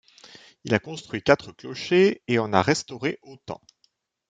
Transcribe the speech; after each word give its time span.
Il 0.63 0.73
a 0.73 0.79
construit 0.79 1.21
quatre 1.21 1.51
clochers 1.51 2.23
et 2.27 2.39
en 2.39 2.53
a 2.53 2.63
restauré 2.63 3.19
autant. 3.21 3.61